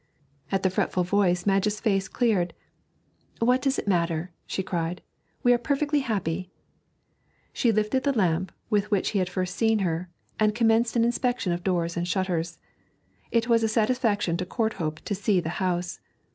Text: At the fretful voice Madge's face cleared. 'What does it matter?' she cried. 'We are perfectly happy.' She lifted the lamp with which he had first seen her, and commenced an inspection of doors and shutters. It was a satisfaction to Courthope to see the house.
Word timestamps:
At 0.51 0.63
the 0.63 0.71
fretful 0.71 1.03
voice 1.03 1.45
Madge's 1.45 1.79
face 1.79 2.07
cleared. 2.07 2.55
'What 3.37 3.61
does 3.61 3.77
it 3.77 3.87
matter?' 3.87 4.31
she 4.47 4.63
cried. 4.63 5.03
'We 5.43 5.53
are 5.53 5.57
perfectly 5.59 5.99
happy.' 5.99 6.49
She 7.53 7.71
lifted 7.71 8.01
the 8.01 8.11
lamp 8.17 8.51
with 8.71 8.89
which 8.89 9.11
he 9.11 9.19
had 9.19 9.29
first 9.29 9.55
seen 9.55 9.77
her, 9.85 10.09
and 10.39 10.55
commenced 10.55 10.95
an 10.95 11.05
inspection 11.05 11.53
of 11.53 11.63
doors 11.63 11.97
and 11.97 12.07
shutters. 12.07 12.57
It 13.29 13.47
was 13.47 13.61
a 13.61 13.67
satisfaction 13.67 14.37
to 14.37 14.45
Courthope 14.47 15.01
to 15.01 15.13
see 15.13 15.39
the 15.39 15.49
house. 15.61 15.99